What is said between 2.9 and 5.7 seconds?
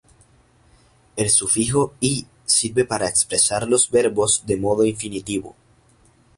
expresar los verbos de modo infinitivo.